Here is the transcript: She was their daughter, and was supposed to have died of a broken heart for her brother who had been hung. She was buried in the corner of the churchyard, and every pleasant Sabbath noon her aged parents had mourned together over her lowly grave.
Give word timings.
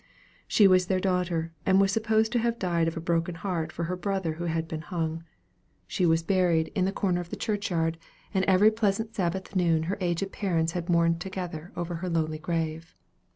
She 0.47 0.67
was 0.67 0.87
their 0.87 0.99
daughter, 0.99 1.51
and 1.63 1.79
was 1.79 1.91
supposed 1.91 2.31
to 2.31 2.39
have 2.39 2.57
died 2.57 2.87
of 2.87 2.97
a 2.97 2.99
broken 2.99 3.35
heart 3.35 3.71
for 3.71 3.83
her 3.83 3.95
brother 3.95 4.33
who 4.33 4.45
had 4.45 4.67
been 4.67 4.81
hung. 4.81 5.25
She 5.85 6.07
was 6.07 6.23
buried 6.23 6.69
in 6.73 6.85
the 6.85 6.91
corner 6.91 7.21
of 7.21 7.29
the 7.29 7.35
churchyard, 7.35 7.99
and 8.33 8.43
every 8.45 8.71
pleasant 8.71 9.13
Sabbath 9.13 9.55
noon 9.55 9.83
her 9.83 9.99
aged 10.01 10.31
parents 10.31 10.71
had 10.71 10.89
mourned 10.89 11.21
together 11.21 11.71
over 11.75 11.97
her 11.97 12.09
lowly 12.09 12.39
grave. 12.39 12.95